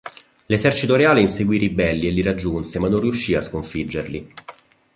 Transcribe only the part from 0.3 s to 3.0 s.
L'esercito reale inseguì i ribelli e li raggiunse ma